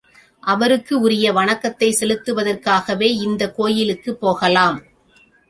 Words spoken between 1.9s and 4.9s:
செலுத்துவதற்காகவே இந்தக் கோயிலுக்குப் போகலாம்.